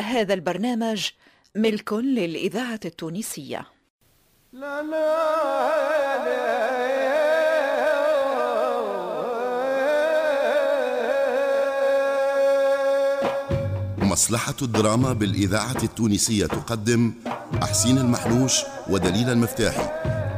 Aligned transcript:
هذا 0.00 0.34
البرنامج 0.34 1.08
ملك 1.54 1.92
للإذاعة 1.92 2.80
التونسية. 2.84 3.66
لا 4.52 4.82
لا 4.82 5.24
مصلحة 14.14 14.54
الدراما 14.62 15.12
بالإذاعة 15.12 15.82
التونسية 15.82 16.46
تقدم 16.46 17.12
أحسين 17.62 17.98
المحلوش 17.98 18.62
ودليل 18.90 19.30
المفتاحي 19.30 19.88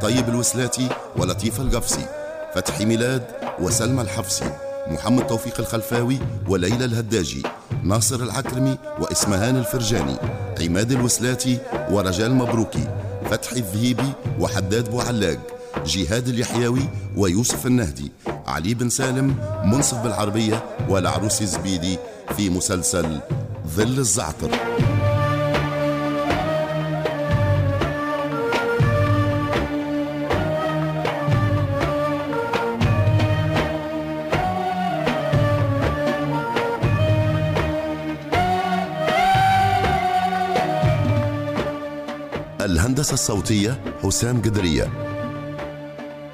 طيب 0.00 0.28
الوسلاتي 0.28 0.88
ولطيف 1.16 1.60
القفصي 1.60 2.06
فتحي 2.54 2.84
ميلاد 2.84 3.26
وسلمى 3.58 4.02
الحفصي. 4.02 4.65
محمد 4.88 5.26
توفيق 5.26 5.60
الخلفاوي 5.60 6.18
وليلى 6.48 6.84
الهداجي 6.84 7.42
ناصر 7.82 8.22
العكرمي 8.22 8.78
وإسمهان 9.00 9.56
الفرجاني 9.56 10.16
عماد 10.60 10.92
الوسلاتي 10.92 11.58
ورجال 11.90 12.34
مبروكي 12.34 12.88
فتحي 13.30 13.56
الذهيبي 13.56 14.12
وحداد 14.40 14.90
بوعلاق 14.90 15.38
جهاد 15.86 16.28
اليحيوي 16.28 16.88
ويوسف 17.16 17.66
النهدي 17.66 18.12
علي 18.46 18.74
بن 18.74 18.88
سالم 18.88 19.36
منصف 19.64 19.98
بالعربية 19.98 20.64
والعروس 20.88 21.42
الزبيدي 21.42 21.98
في 22.36 22.50
مسلسل 22.50 23.20
ظل 23.66 23.98
الزعتر. 23.98 24.50
الهندسة 42.66 43.14
الصوتية 43.14 43.80
حسام 44.02 44.42
قدرية. 44.42 44.88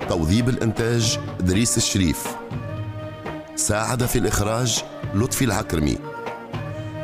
توظيب 0.08 0.48
الإنتاج 0.48 1.18
دريس 1.40 1.76
الشريف. 1.76 2.26
ساعد 3.56 4.06
في 4.06 4.18
الإخراج 4.18 4.82
لطفي 5.14 5.44
العكرمي. 5.44 5.98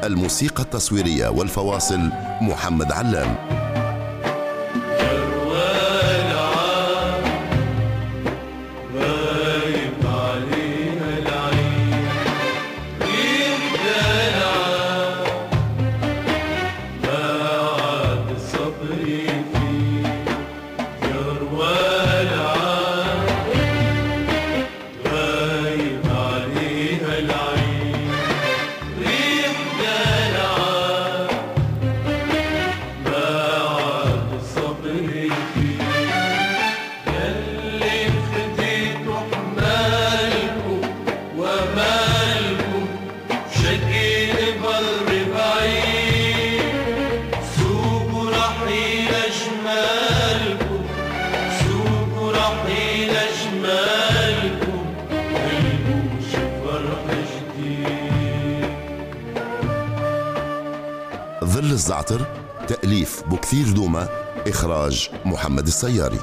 الموسيقى 0.05 0.63
التصويرية 0.63 1.29
والفواصل 1.29 2.11
محمد 2.41 2.93
علام. 2.93 3.58
الزعتر 61.89 62.27
تأليف 62.69 63.23
بكثير 63.23 63.73
دوما 63.73 64.09
إخراج 64.47 65.11
محمد 65.25 65.67
السياري. 65.67 66.19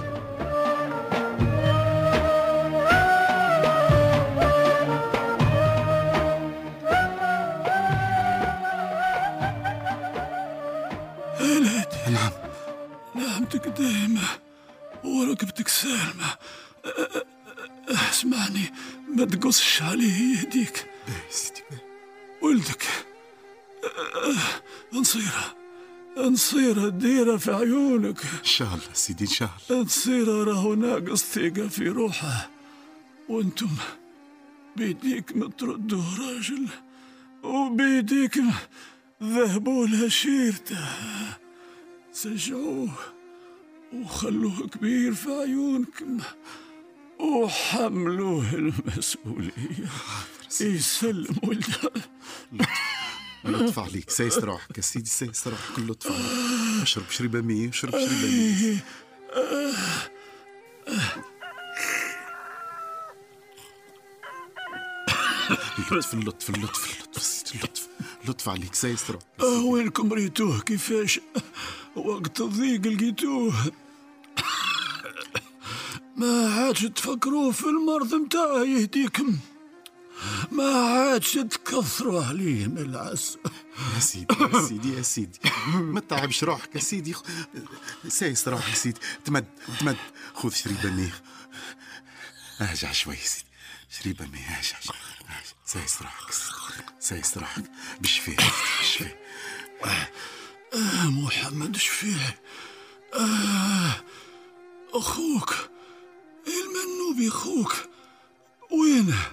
نعم. 12.09 12.31
أسمعني 18.09 18.73
ما 19.15 19.25
تقصش 19.25 19.81
عليه 19.81 20.37
يهديك 20.37 20.85
ولدك. 22.41 22.83
نصيرة 24.93 25.55
نصيرة 26.17 26.89
ديرة 26.89 27.37
في 27.37 27.51
عيونك. 27.51 28.21
إن 28.21 28.43
شاء 28.43 28.67
الله 28.67 28.93
سيدي 28.93 29.23
إن 29.23 29.29
شاء 29.29 29.49
الله. 29.69 29.81
نصيرة 29.83 30.43
راهو 30.43 30.73
ناقص 30.75 31.23
ثقة 31.23 31.67
في 31.67 31.87
روحه. 31.89 32.49
وأنتم 33.29 33.69
بيديك 34.75 35.35
متردوه 35.35 36.19
راجل 36.19 36.67
وبيديك 37.43 38.41
ذهبوا 39.23 39.87
له 39.87 40.07
شيرته 40.07 40.87
سجعوه 42.13 42.89
وخلوه 43.93 44.67
كبير 44.67 45.13
في 45.13 45.29
عيونكم 45.29 46.19
وحملوه 47.19 48.53
المسؤولية. 48.53 49.89
يسلم 50.61 51.35
ولده 51.43 51.91
لطف 53.45 53.79
عليك 53.79 54.09
سيستراحك 54.09 54.77
يا 54.77 54.81
سيدي 54.81 55.09
سيستراحك 55.09 55.79
لطف 55.79 56.11
عليك 56.11 56.81
اشرب 56.81 57.09
شريبة 57.09 57.41
مية 57.41 57.69
اشرب 57.69 57.91
شريبة 57.91 58.27
مية. 58.27 58.85
اللطف 65.79 66.13
اللطف 66.13 66.49
اللطف 66.49 66.85
اللطف 66.89 67.53
اللطف 67.55 67.87
لطف. 68.27 68.49
عليك. 68.49 68.75
سيستراح 68.75 69.21
وينكم 69.63 70.13
ريتوه؟ 70.13 70.59
كيفاش؟ 70.59 71.19
وقت 71.95 72.41
الضيق 72.41 72.87
لقيتوه. 72.87 73.53
ما 76.17 76.53
عادش 76.53 76.81
تفكروا 76.81 77.51
في 77.51 77.63
المرض 77.65 78.15
متاعه 78.15 78.63
يهديكم. 78.63 79.37
ما 80.51 80.63
عادش 80.63 81.33
تكثروا 81.33 82.23
عليه 82.23 82.67
من 82.67 82.77
العسل 82.77 83.39
يا 83.95 83.99
سيدي 83.99 84.35
يا 84.53 84.67
سيدي 84.67 84.93
يا 84.97 85.01
سيدي. 85.01 85.39
ما 85.67 85.99
تعبش 85.99 86.43
روحك 86.43 86.75
يا 86.75 86.79
سيدي. 86.79 87.15
سايس 88.07 88.47
روحك 88.47 88.69
يا 88.69 88.75
سيدي. 88.75 88.99
تمد 89.25 89.45
تمد. 89.79 89.97
خذ 90.35 90.53
شريبة 90.53 90.89
مية 90.89 91.23
ارجع 92.61 92.91
شوي 92.91 93.15
يا 93.15 93.19
سيدي. 93.25 93.45
شريبة 93.99 94.25
مية 94.25 94.57
ارجع 94.57 94.77
سايس 95.65 96.01
روحك 96.01 96.33
سايس 96.99 97.37
روحك. 97.37 97.63
بالشفاء 98.01 98.35
بالشفاء 98.79 99.17
آه 100.73 101.09
محمد 101.09 101.77
شفيه 101.77 102.39
آه 103.13 104.03
أخوك. 104.93 105.55
المنوبي 106.47 107.27
أخوك. 107.27 107.75
وينه؟ 108.71 109.31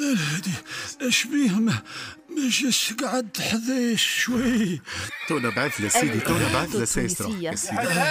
الهدي 0.00 0.52
اش 1.00 1.24
بيه؟ 1.24 1.50
ما 1.50 1.82
جاش 2.48 2.92
قعد 2.92 3.38
حذايا 3.40 3.96
شوي. 3.96 4.80
تونا 5.28 5.48
بعث 5.50 5.92
سيدي 5.92 6.20
تونا 6.20 6.52
بعث 6.52 6.76
له 6.76 6.84
سيدي. 6.84 7.50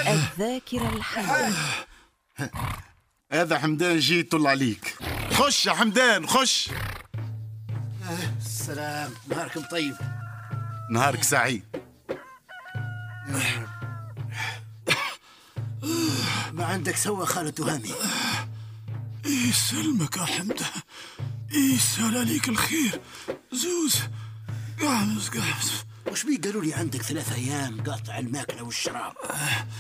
الذاكرة 0.10 0.90
الحية. 0.96 1.54
هذا 3.32 3.60
حمدان 3.60 4.00
جي 4.00 4.24
طل 4.24 4.48
عليك. 4.48 4.96
خش 5.32 5.66
يا 5.66 5.74
حمدان 5.74 6.28
خش. 6.28 6.70
السلام. 8.42 9.12
نهاركم 9.28 9.62
طيب. 9.62 9.96
نهارك 10.92 11.24
سعيد. 11.24 11.64
ما 16.52 16.66
عندك 16.66 16.96
سوى 16.96 17.26
خالة 17.26 17.50
تهامي. 17.50 17.94
يسلمك 19.26 20.18
يا 20.18 20.26
حمدة 20.26 20.66
يسهل 21.52 22.18
عليك 22.18 22.50
الخير. 22.50 23.02
زوز 23.52 23.96
قعمز 24.82 25.30
قعمز 25.30 25.72
وش 26.08 26.24
بي 26.24 26.38
قالوا 26.38 26.64
لي 26.64 26.74
عندك 26.74 27.02
ثلاث 27.02 27.34
أيام 27.34 27.84
قاطع 27.84 28.20
الماكلة 28.20 28.64
والشراب؟ 28.64 29.14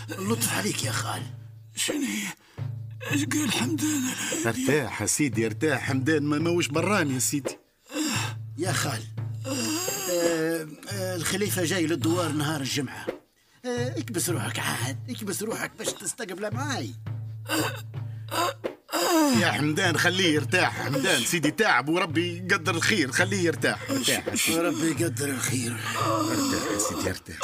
لطف 0.09 0.53
عليك 0.53 0.83
يا 0.83 0.91
خال. 0.91 1.23
شنو 1.75 2.07
إيش 3.11 3.25
قال 3.25 3.51
حمدان؟ 3.51 4.03
ارتاح 4.45 5.01
يا 5.01 5.07
سيدي 5.07 5.45
ارتاح. 5.45 5.81
حمدان 5.81 6.23
ما 6.23 6.39
موش 6.39 6.67
براني 6.67 7.13
يا 7.13 7.19
سيدي؟ 7.19 7.57
يا 8.57 8.71
خال 8.71 9.03
آه 9.45 10.67
آه 10.91 11.15
الخليفة 11.15 11.63
جاي 11.63 11.87
للدوار 11.87 12.31
نهار 12.31 12.61
الجمعة. 12.61 13.07
آه 13.65 13.99
اكبس 13.99 14.29
روحك 14.29 14.59
عاد 14.59 14.97
اكبس 15.09 15.43
روحك 15.43 15.71
باش 15.79 15.87
تستقبله 15.87 16.49
معاي. 16.49 16.93
يا 19.41 19.51
حمدان 19.51 19.97
خليه 19.97 20.33
يرتاح. 20.33 20.85
حمدان 20.85 21.23
سيدي 21.23 21.51
تعب 21.51 21.89
وربي 21.89 22.43
يقدر 22.51 22.75
الخير 22.75 23.11
خليه 23.11 23.45
يرتاح. 23.45 23.79
ارتاح. 23.89 24.23
وربي 24.49 24.95
يقدر 24.99 25.29
الخير. 25.29 25.75
ارتاح 25.97 26.71
يا 26.73 26.77
سيدي 26.77 27.09
ارتاح 27.09 27.37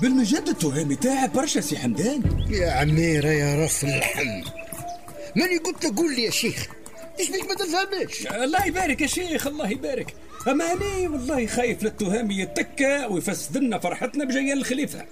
بالمجد 0.00 0.48
التهامي 0.48 0.96
تاعب 0.96 1.32
برشا 1.32 1.60
سي 1.60 1.78
حمدان. 1.78 2.46
يا 2.50 2.70
عميرة 2.70 3.28
يا 3.28 3.64
رف 3.64 3.84
اللحم 3.84 4.42
ماني 5.36 5.58
قلت 5.58 5.84
لك 5.84 5.96
قول 5.96 6.16
لي 6.16 6.22
يا 6.22 6.30
شيخ؟ 6.30 6.66
إيش 7.20 7.30
بيك 7.30 7.48
ما 7.48 7.54
تفهمش 7.54 8.26
الله 8.44 8.66
يبارك 8.66 9.00
يا 9.00 9.06
شيخ 9.06 9.46
الله 9.46 9.70
يبارك. 9.70 10.14
اما 10.48 10.72
اني 10.72 11.08
والله 11.08 11.46
خايف 11.46 11.82
للتهامي 11.82 12.38
يتكى 12.38 13.06
ويفسد 13.10 13.56
لنا 13.56 13.78
فرحتنا 13.78 14.24
بجيان 14.24 14.58
الخليفة. 14.58 15.04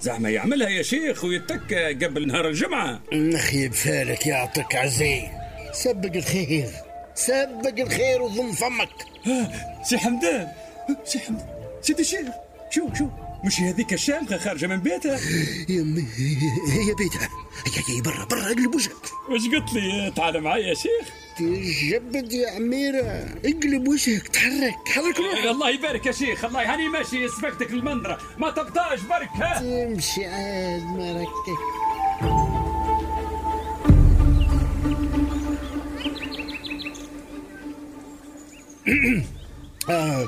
زعما 0.00 0.30
يعملها 0.30 0.68
يا 0.68 0.82
شيخ 0.82 1.24
ويتكى 1.24 1.94
قبل 1.94 2.26
نهار 2.26 2.48
الجمعة. 2.48 3.00
نخيب 3.12 3.72
فالك 3.72 4.26
يعطيك 4.26 4.76
عزي 4.76 5.22
سبق 5.72 6.16
الخير 6.16 6.68
سبق 7.14 7.78
الخير 7.78 8.22
وضم 8.22 8.52
فمك. 8.52 8.88
سي 9.82 9.98
حمدان 9.98 10.48
سي 11.04 11.18
حمدان. 11.18 11.46
سيدي 11.82 12.02
الشيخ 12.02 12.28
شو 12.70 12.88
شو؟ 12.94 13.08
مش 13.44 13.60
هذيك 13.60 13.92
الشامخة 13.92 14.38
خارجة 14.38 14.66
من 14.66 14.76
بيتها؟ 14.76 15.20
يمي 15.68 16.06
هي 16.68 16.94
بيتها. 16.94 17.28
هي 17.66 17.96
هي 17.96 18.00
برا 18.00 18.24
برا 18.24 18.46
اقلب 18.46 18.74
وجهك 18.74 19.10
واش 19.30 19.48
قلت 19.48 19.72
لي؟ 19.72 20.12
تعال 20.16 20.40
معايا 20.40 20.66
يا 20.68 20.74
شيخ. 20.74 21.08
تجبد 21.38 22.32
يا 22.32 22.50
عميرة. 22.50 23.26
اقلب 23.44 23.88
وجهك 23.88 24.28
تحرك. 24.28 24.74
تحرك 24.86 25.18
روحك. 25.18 25.46
الله 25.46 25.70
يبارك 25.70 26.06
يا 26.06 26.12
شيخ. 26.12 26.44
الله 26.44 26.74
هاني 26.74 26.88
ماشي 26.88 27.28
سبقتك 27.28 27.70
المنظرة. 27.70 28.18
ما 28.38 28.50
تبطاش 28.50 29.00
برك 29.00 29.28
ها؟ 29.34 29.60
تمشي 29.60 30.24
عاد 30.26 30.82
ما 30.82 31.12
ركك. 31.22 31.58
آه، 39.90 40.26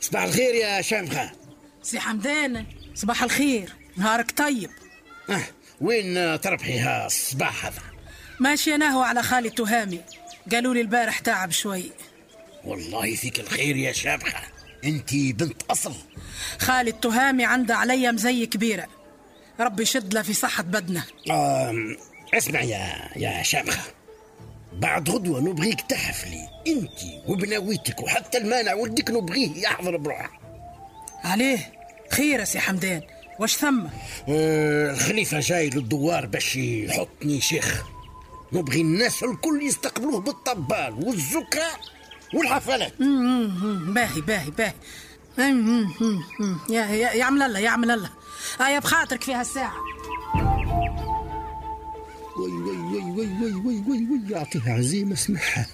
صباح 0.00 0.22
الخير 0.22 0.54
يا 0.54 0.80
شامخة. 0.82 1.41
سي 1.82 2.00
حمدان 2.00 2.66
صباح 2.94 3.22
الخير. 3.22 3.72
نهارك 3.96 4.38
طيب. 4.38 4.70
آه، 5.30 5.42
وين 5.80 6.40
تربحي 6.40 7.06
الصباح 7.06 7.66
هذا؟ 7.66 7.82
ماشي 8.40 8.74
أنا 8.74 8.88
هو 8.88 9.02
على 9.02 9.22
خالي 9.22 9.50
تهامي 9.50 10.00
قالوا 10.52 10.74
لي 10.74 10.80
البارح 10.80 11.18
تعب 11.18 11.50
شوي. 11.50 11.84
والله 12.64 13.14
فيك 13.14 13.40
الخير 13.40 13.76
يا 13.76 13.92
شامخة 13.92 14.40
أنت 14.84 15.14
بنت 15.14 15.62
أصل. 15.70 15.94
خالي 16.58 16.90
التهامي 16.90 17.44
عنده 17.44 17.76
عليا 17.76 18.10
مزي 18.10 18.46
كبيرة. 18.46 18.86
ربي 19.60 19.82
يشد 19.82 20.14
له 20.14 20.22
في 20.22 20.32
صحة 20.34 20.62
بدنه. 20.62 21.04
آم، 21.30 21.96
اسمع 22.34 22.60
يا 22.60 23.08
يا 23.16 23.42
شامخة 23.42 23.82
بعد 24.72 25.10
غدوة 25.10 25.40
نبغيك 25.40 25.80
تحفلي. 25.80 26.48
أنت 26.66 27.28
وبناويتك 27.28 28.00
وحتى 28.00 28.38
المانع 28.38 28.74
ولدك 28.74 29.10
نبغيه 29.10 29.62
يحضر 29.62 29.96
بروحه 29.96 30.41
عليه. 31.24 31.72
خير 32.12 32.40
يا 32.40 32.44
سي 32.44 32.58
حمدان. 32.58 33.02
واش 33.38 33.56
ثم؟ 33.56 33.86
آه، 34.28 34.92
الخليفة 34.92 35.40
جاي 35.40 35.70
للدوار 35.70 36.26
باش 36.26 36.56
يحطني 36.56 37.40
شيخ. 37.40 37.82
نبغي 38.52 38.80
الناس 38.80 39.22
الكل 39.22 39.62
يستقبلوه 39.62 40.20
بالطبال 40.20 40.94
والزكرة 41.06 41.70
والحفلات. 42.34 43.00
مم، 43.00 43.94
باهي 43.94 44.20
باهي 44.20 44.50
باهي. 44.50 44.72
مم. 45.52 45.88
يا 46.70 46.86
يا 46.86 47.12
يعمل 47.12 47.42
الله 47.42 47.58
يعمل 47.58 47.90
الله. 47.90 48.10
هيا 48.60 48.78
بخاطرك 48.78 49.22
في 49.22 49.34
هالساعة. 49.34 49.74
وي 52.38 52.52
وي 52.52 52.76
وي 52.76 53.02
وي 53.02 53.26
وي 53.26 53.52
وي 53.52 53.76
وي 53.88 53.98
وي 53.98 54.30
يعطيها 54.30 54.72
عزيمة 54.72 55.12
اسمعها 55.12 55.66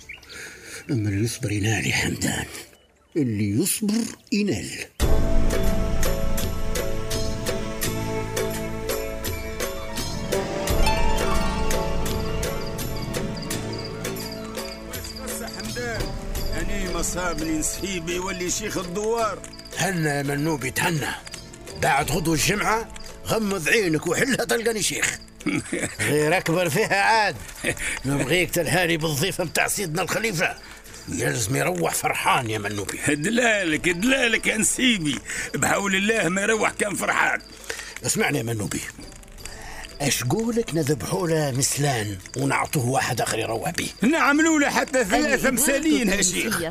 أما 0.91 1.09
اللي 1.09 1.25
يصبر 1.25 1.53
ينال 1.53 1.87
يا 1.87 1.93
حمدان. 1.95 2.45
اللي 3.17 3.50
يصبر 3.62 4.05
ينال. 4.33 4.71
أني 17.09 17.17
مصابني 17.17 17.59
نسيبي 17.59 18.15
يولي 18.15 18.51
شيخ 18.51 18.79
الدوار. 18.79 19.39
تهنى 19.73 20.09
يا 20.09 20.23
منوبي 20.23 20.71
تهنى. 20.71 21.11
بعد 21.83 22.11
غدوة 22.11 22.35
الجمعة 22.35 22.89
غمض 23.27 23.69
عينك 23.69 24.07
وحلها 24.07 24.45
تلقاني 24.45 24.83
شيخ. 24.83 25.19
غير 26.01 26.39
أكبر 26.39 26.69
فيها 26.69 27.03
عاد. 27.03 27.37
نبغيك 28.05 28.51
تلهاني 28.51 28.97
بالضيفة 28.97 29.45
متاع 29.45 29.69
سيدنا 29.69 30.03
الخليفة. 30.03 30.55
يلزم 31.09 31.57
يروح 31.57 31.95
فرحان 31.95 32.51
يا 32.51 32.59
منوبي. 32.59 32.99
دلالك 33.09 33.89
دلالك 33.89 34.47
يا 34.47 34.57
نسيبي. 34.57 35.19
بحول 35.55 35.95
الله 35.95 36.29
ما 36.29 36.43
يروح 36.43 36.71
كان 36.71 36.95
فرحان. 36.95 37.41
اسمعني 38.07 38.39
يا 38.39 38.43
منوبي. 38.43 38.81
اش 40.01 40.25
قولك 40.25 40.75
نذبحوا 40.75 41.29
له 41.29 41.51
مسلان 41.51 42.17
ونعطوه 42.37 42.87
واحد 42.87 43.21
آخر 43.21 43.39
يروح 43.39 43.71
به؟ 43.71 43.89
نعملوا 44.03 44.61
له 44.61 44.71
حتى 44.71 45.05
ثلاثة 45.05 45.17
الإذاعة 45.17 45.51
مسالين 45.51 46.09
يا 46.09 46.23
شيخ. 46.23 46.63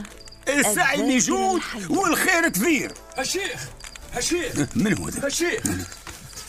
السعي 0.50 0.96
الذاكرة 0.96 1.14
يجود 1.14 1.56
الحية. 1.56 1.88
والخير 1.90 2.50
كثير. 2.50 2.92
هالشيخ 3.18 3.62
هالشيخ 4.14 4.54
من 4.76 4.98
هو 4.98 5.10
ذا؟ 5.10 5.26
هالشيخ 5.26 5.62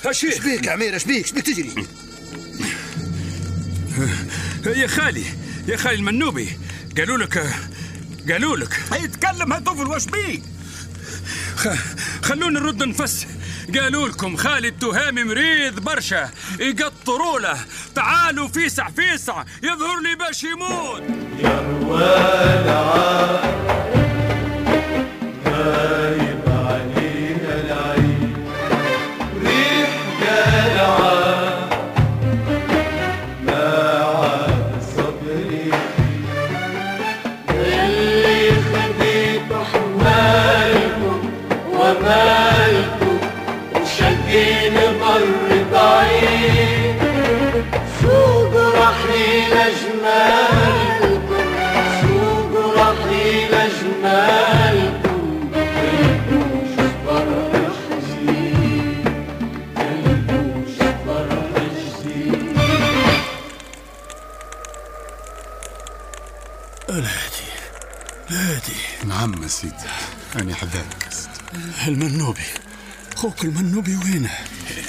هالشيخ 0.04 0.34
شبيك 0.34 0.66
يا 0.66 0.72
عمير 0.72 0.98
شبيك 0.98 1.26
شبيك 1.26 1.46
تجري. 1.46 1.86
يا 4.66 4.86
خالي 4.86 5.24
يا 5.68 5.76
خالي 5.76 5.94
المنوبي 5.94 6.58
قالوا 6.96 7.18
لك 7.18 7.50
قالوا 8.30 8.56
لك. 8.56 8.80
يتكلم 9.02 9.52
هالطفل 9.52 9.86
واش 9.86 10.04
بيه 10.04 10.42
خ... 11.56 11.68
خلونا 12.22 12.60
نرد 12.60 12.82
نفس. 12.82 13.26
قالوا 13.74 14.08
لكم 14.08 14.36
خالد 14.36 14.78
تهامي 14.78 15.24
مريض 15.24 15.80
برشا 15.80 16.30
يقطروا 16.60 17.40
له. 17.40 17.58
تعالوا 17.94 18.48
فيسع 18.48 18.90
فيسع 18.90 19.44
يظهر 19.62 20.00
لي 20.00 20.14
باش 20.14 20.44
يموت. 20.44 21.02
جمالكم 50.28 51.50
شوفوا 52.00 52.74
رحيل 52.74 53.52
جمالكم 53.80 55.50
كلبوش 55.54 56.74
فرح 57.06 57.76
جديد 58.08 59.08
كلبوش 59.76 60.76
فرح 61.06 61.52
جديد 61.76 62.58
الهادي. 66.88 67.48
الهادي. 68.30 68.76
نعم 69.06 69.48
سيدي. 69.48 69.74
أنا 70.40 70.54
حذاك 70.54 71.08
المنوبي. 71.88 72.40
خوك 73.18 73.44
المنوبي 73.44 73.96
وينه؟ 73.96 74.30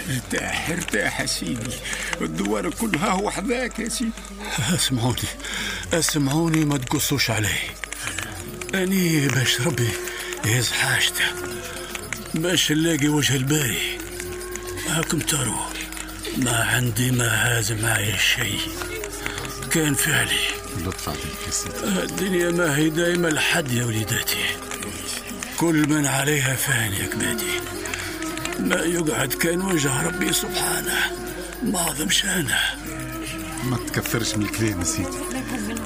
ارتاح 0.10 0.70
ارتاح 0.70 1.22
يا 1.22 1.26
سيدي. 1.26 1.72
الدوار 2.22 2.70
كلها 2.70 3.10
هو 3.10 3.30
حذاك 3.30 3.80
يا 3.80 3.90
سيدي. 3.90 4.12
اسمعوني 4.76 5.30
اسمعوني 5.94 6.66
ما 6.66 6.78
تقصوش 6.78 7.30
علي. 7.30 7.60
أني 8.76 9.28
باش 9.28 9.62
ربي 9.62 9.90
يهز 10.46 10.72
حاجته 10.72 11.26
باش 12.34 12.72
نلاقي 12.72 13.08
وجه 13.08 13.36
الباري. 13.36 13.98
هاكم 14.90 15.20
تروا 15.20 15.66
ما 16.38 16.64
عندي 16.64 17.12
ما 17.12 17.28
هازم 17.28 17.82
معي 17.82 18.18
شيء. 18.18 18.60
كان 19.72 19.94
فعلي. 19.94 20.46
لطف 20.78 21.10
عليك 21.10 21.22
يا 21.48 21.52
سيدي 21.52 22.04
الدنيا 22.04 22.52
ما 22.52 22.78
هي 22.78 22.90
دايما 22.90 23.28
لحد 23.28 23.72
يا 23.72 23.86
وليداتي. 23.86 24.46
كل 25.58 25.90
من 25.90 26.06
عليها 26.06 26.56
فان 26.56 26.94
يا 26.94 27.06
كبادي 27.06 27.79
ما 28.60 28.76
يقعد 28.76 29.34
كان 29.34 29.62
وجه 29.62 30.08
ربي 30.08 30.34
سبحانه. 30.34 30.98
معظم 31.64 32.10
شأنه. 32.10 32.60
ما 33.64 33.78
تكثرش 33.78 34.36
من 34.36 34.46
الكلام 34.46 34.80
يا 34.80 34.86
سيدي. 34.86 35.18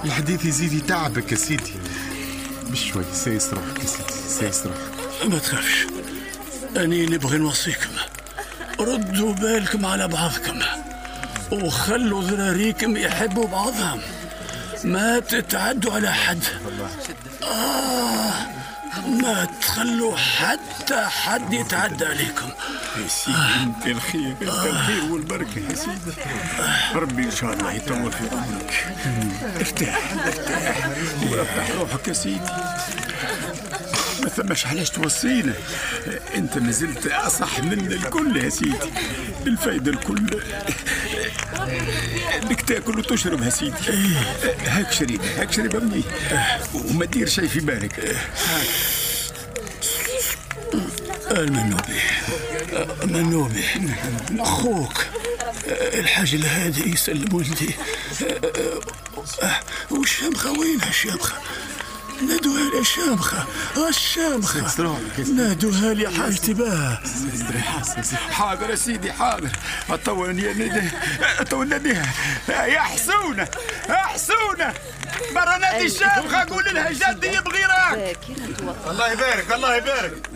الحديث 0.04 0.46
يزيد 0.46 0.74
يتعبك 0.74 1.32
يا 1.32 1.38
سيدي. 1.38 1.74
بشوي 2.64 3.04
سايس 3.14 3.54
روحك 3.54 3.80
يا 3.80 3.86
سيدي 3.86 4.14
سايس 4.40 4.66
روحك 4.66 5.26
ما 5.26 5.40
تخافش. 5.40 5.86
أني 6.78 7.06
نبغي 7.06 7.38
نوصيكم. 7.38 7.90
ردوا 8.80 9.34
بالكم 9.34 9.86
على 9.86 10.08
بعضكم. 10.08 10.60
وخلوا 11.52 12.24
ذراريكم 12.24 12.98
يحبوا 12.98 13.48
بعضهم. 13.48 14.02
ما 14.84 15.20
تتعدوا 15.20 15.94
على 15.94 16.14
حد. 16.14 16.44
آه. 17.44 18.63
ما 19.02 19.48
تخلوا 19.62 20.18
حتى 20.18 21.06
حد 21.06 21.54
يتعدى 21.54 22.06
عليكم. 22.06 22.50
يا 23.04 23.08
سيدي 23.08 23.38
انت 23.64 23.88
الخير 23.88 24.36
انت 24.42 24.66
الخير 24.66 25.12
والبركة 25.12 25.60
يا 25.70 25.76
سيدي. 25.76 26.12
ربي 26.96 27.24
إن 27.24 27.32
شاء 27.32 27.54
الله 27.54 27.72
يطول 27.74 28.12
في 28.12 28.30
عمرك. 28.32 28.96
ارتاح 29.60 30.14
ارتاح. 30.26 30.90
وربح 31.32 31.72
روحك 31.80 32.08
يا 32.08 32.14
سيدي. 32.14 32.52
ثماش 34.38 34.66
علاش 34.68 34.90
توصينا 34.90 35.54
انت 36.36 36.58
ما 36.58 36.72
زلت 36.72 37.08
اصح 37.08 37.60
منا 37.60 37.96
الكل 37.96 38.38
يا 38.38 38.50
سيدي. 38.50 38.74
الفايده 39.48 39.92
الكل. 39.92 40.42
انك 42.44 42.62
تاكل 42.62 43.00
وتشرب 43.00 43.44
يا 43.44 43.50
سيدي. 43.50 43.76
هاك 44.66 44.92
شريب 44.92 45.22
هاك 45.38 45.52
شريب 45.52 45.76
مني 45.76 46.04
وما 46.74 47.06
دير 47.06 47.30
شيء 47.30 47.48
في 47.48 47.60
بالك. 47.60 48.18
المنوبي 51.32 52.02
منوبي 53.04 53.64
أخوك. 54.40 55.06
الحاج 55.68 56.34
الهادي 56.34 56.94
يسلم 56.94 57.34
ولدي. 57.34 57.76
والشمخه 59.92 60.52
وينها 60.52 60.90
الشمخه 60.90 61.34
نادوها 62.28 62.70
لي 62.70 62.80
الشامخة. 62.80 63.46
الشامخة 63.90 64.86
نادوها 65.36 65.94
لي 65.94 66.10
حاجتي 66.10 66.54
باه 66.54 67.02
حاضر 68.32 68.70
يا 68.70 68.76
سيدي 68.76 69.14
حاضر. 69.14 69.50
طولني 70.06 70.82
طولني 71.50 72.00
يا 72.50 72.82
حسونة 72.82 73.48
يا 73.90 73.96
حسونة. 73.96 74.74
برا 75.36 75.58
نادي 75.58 75.86
الشامخة 75.86 76.44
قول 76.44 76.64
لها 76.74 76.92
جدي 76.92 77.28
يبغي 77.28 77.66
راك. 77.66 78.20
الله 78.88 79.12
يبارك 79.12 79.54
الله 79.54 79.76
يبارك. 79.76 80.30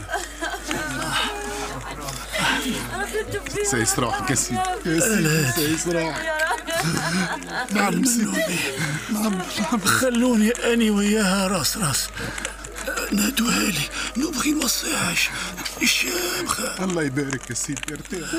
سايس 3.72 4.00
روحك 4.00 4.30
يا 4.30 4.36
يا 6.78 6.84
سيدي. 6.84 7.74
نعم 7.80 8.06
سيدي 8.06 8.60
نعم. 9.14 9.42
خلوني 9.86 10.52
أني 10.52 10.90
وياها. 10.90 11.48
راس 11.48 11.78
راس. 11.78 12.08
نادوها 13.12 13.60
لي 13.60 13.80
نبغي 14.18 14.52
نوصيهاش 14.52 15.30
الشامخة 15.82 16.84
الله 16.84 17.04
يبارك 17.04 17.50
يا 17.50 17.56
سيدي 17.56 17.82
ارتاح. 17.94 18.30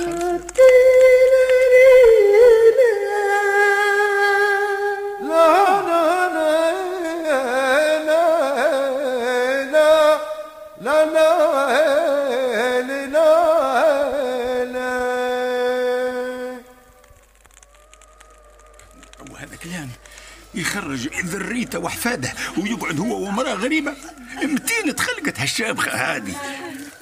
يخرج 20.68 21.08
ذريته 21.24 21.78
وحفاده 21.78 22.32
ويقعد 22.56 22.98
هو 23.00 23.22
ومرأة 23.22 23.54
غريبة. 23.54 23.94
متين 24.42 24.94
تخلقت 24.96 25.40
هالشابخة 25.40 25.90
هذه. 25.92 26.34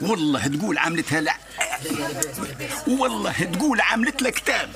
والله 0.01 0.47
تقول 0.47 0.79
عملتها 0.79 1.21
لا. 1.21 1.35
والله 2.87 3.33
تقول 3.33 3.81
عملت 3.81 4.23
لها 4.23 4.31
كتاب. 4.31 4.69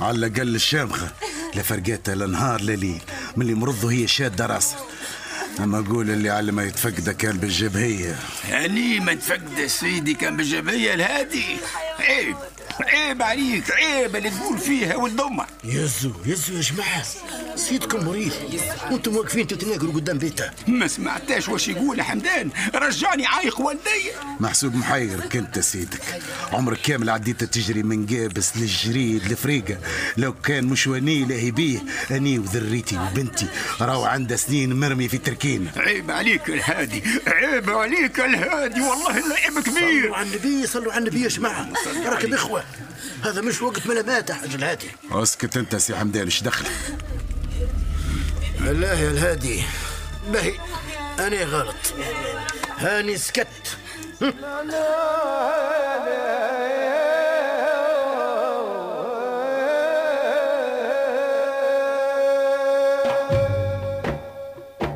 على 0.00 0.26
الأقل 0.26 0.54
الشامخة 0.54 1.08
لا 1.54 1.62
فرقتها 1.62 2.14
لا 2.14 2.26
نهار 2.26 2.60
لا 2.60 2.72
ليل 2.72 3.00
من 3.36 3.42
اللي 3.42 3.54
مرضه 3.54 3.90
هي 3.92 4.06
شادة 4.06 4.46
راسها 4.46 4.78
أما 5.60 5.78
أقول 5.78 6.10
اللي 6.10 6.30
على 6.30 6.52
ما 6.52 6.64
يتفقده 6.64 7.12
كان 7.12 7.36
بالجبهية. 7.38 8.16
يعني 8.50 9.00
ما 9.00 9.14
تفقد 9.14 9.66
سيدي 9.66 10.14
كان 10.14 10.36
بالجبهية 10.36 10.94
الهادي. 10.94 11.44
عيب 12.00 12.36
عيب 12.80 13.22
عليك 13.22 13.70
عيب 13.70 14.16
اللي 14.16 14.30
تقول 14.30 14.58
فيها 14.58 14.96
والضمة 14.96 15.46
يزو 15.64 16.12
يزو 16.26 16.54
يا 16.54 16.60
جماعة 16.60 17.04
سيدكم 17.58 18.06
مريض. 18.06 18.32
وأنتم 18.90 19.16
واقفين 19.16 19.46
تتناقروا 19.46 19.92
قدام 19.92 20.18
بيته 20.18 20.50
ما 20.66 20.86
سمعتاش 20.86 21.48
واش 21.48 21.68
يقول 21.68 22.02
حمدان. 22.02 22.50
رجعني 22.74 23.26
عايق 23.26 23.60
والدي. 23.60 24.10
محسوب 24.40 24.74
محير 24.74 25.20
كنت 25.20 25.58
سيدك 25.58 26.00
عمرك 26.52 26.80
كامل 26.80 27.10
عديت 27.10 27.44
تجري 27.44 27.82
من 27.82 28.06
قابس 28.06 28.56
للجريد 28.56 29.32
لفريقة. 29.32 29.78
لو 30.16 30.32
كان 30.32 30.64
مش 30.64 30.86
وني 30.86 31.24
لاهي 31.24 31.50
بيه 31.50 31.80
أني 32.10 32.38
وذريتي 32.38 32.98
وبنتي. 32.98 33.46
راهو 33.80 34.04
عندها 34.04 34.36
سنين 34.36 34.80
مرمي 34.80 35.08
في 35.08 35.18
تركين 35.18 35.70
عيب 35.76 36.10
عليك 36.10 36.48
الهادي. 36.48 37.02
عيب 37.26 37.70
عليك 37.70 38.20
الهادي. 38.20 38.80
والله 38.80 39.26
العيب 39.26 39.58
كبير. 39.58 40.02
صلوا 40.02 40.16
على 40.16 40.28
النبي 40.28 40.66
صلوا 40.66 40.92
على 40.92 40.98
النبي 40.98 41.22
يا 41.22 41.28
جماعة. 41.28 41.68
راكب 42.06 42.34
إخوة. 42.34 42.64
هذا 43.24 43.40
مش 43.40 43.62
وقت 43.62 43.86
ملامات 43.86 44.30
يا 44.30 44.34
حاج 44.34 44.54
الهادي. 44.54 44.86
أسكت 45.10 45.56
أنت 45.56 45.76
سي 45.76 45.96
حمدان 45.96 46.24
إيش 46.24 46.42
دخلك 46.42 46.70
الله 48.68 49.00
يا 49.00 49.10
الهادي 49.10 49.62
باهي 50.32 50.52
أنا 51.18 51.44
غلط. 51.44 51.74
هاني 52.78 53.16
سكت. 53.16 53.78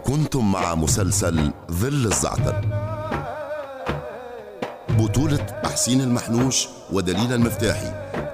كنتم 0.04 0.52
مع 0.52 0.74
مسلسل 0.74 1.52
ظل 1.70 2.06
الزعتر. 2.06 2.60
بطولة 4.88 5.62
حسين 5.64 6.00
المحنوش 6.00 6.68
ودليل 6.92 7.32
المفتاحي 7.32 7.92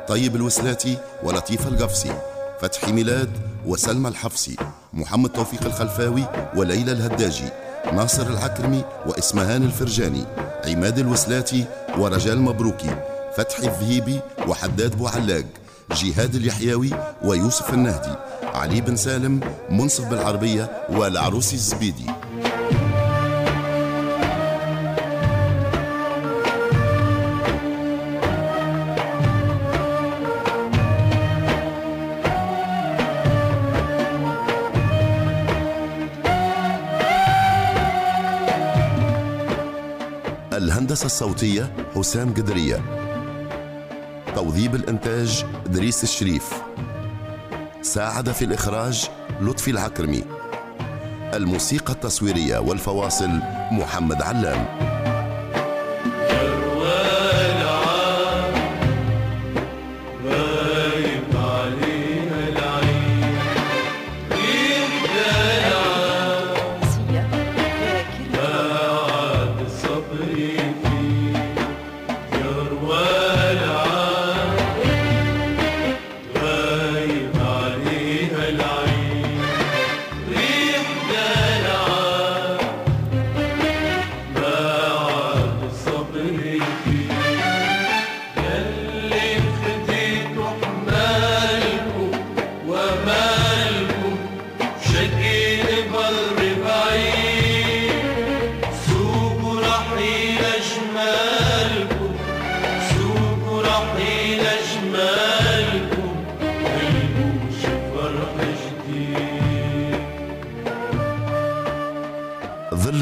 طيب 0.08 0.36
الوسلاتي 0.36 0.98
ولطيف 1.22 1.66
القفصي 1.68 2.20
فتحي 2.60 2.92
ميلاد 2.92 3.30
وسلمى 3.66 4.08
الحفصي. 4.08 4.56
محمد 4.98 5.30
توفيق 5.30 5.64
الخلفاوي 5.64 6.24
وليلى 6.56 6.92
الهداجي 6.92 7.48
ناصر 7.92 8.26
العكرمي 8.26 8.84
وإسمهان 9.06 9.62
الفرجاني 9.62 10.24
عماد 10.66 10.98
الوسلاتي 10.98 11.64
ورجال 11.98 12.40
مبروكي 12.40 12.96
فتحي 13.36 13.66
الذهيبي 13.66 14.20
وحداد 14.48 14.96
بوعلاق 14.96 15.44
جهاد 15.92 16.34
اليحيوي 16.34 16.90
ويوسف 17.24 17.74
النهدي 17.74 18.14
علي 18.54 18.80
بن 18.80 18.96
سالم 18.96 19.40
منصف 19.70 20.04
بالعربية 20.04 20.70
والعروسي 20.90 21.56
الزبيدي. 21.56 22.06
الهندسة 40.98 41.06
الصوتية 41.06 41.72
حسام 41.94 42.34
قدرية. 42.34 42.82
توظيب 44.34 44.74
الإنتاج 44.74 45.44
دريس 45.66 46.02
الشريف. 46.02 46.52
ساعد 47.82 48.32
في 48.32 48.44
الإخراج 48.44 49.08
لطفي 49.40 49.70
العكرمي. 49.70 50.24
الموسيقى 51.34 51.92
التصويرية 51.92 52.58
والفواصل 52.58 53.30
محمد 53.72 54.22
علام. 54.22 54.87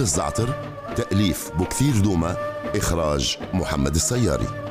الزعتر 0.07 0.49
تأليف 0.97 1.51
بكثير 1.59 1.99
دوما 2.03 2.37
إخراج 2.75 3.39
محمد 3.55 3.95
السياري. 3.95 4.66